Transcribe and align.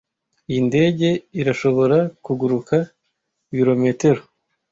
Iyi 0.49 0.61
ndege 0.69 1.07
irashobora 1.39 1.97
kuguruka 2.25 2.75
ibirometero 3.51 4.21